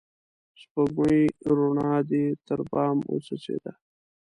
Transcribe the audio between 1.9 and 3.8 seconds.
دي تر بام وڅڅيده